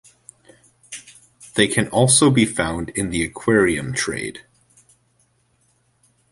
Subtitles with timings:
[1.53, 4.43] They can also be found in the aquarium trade.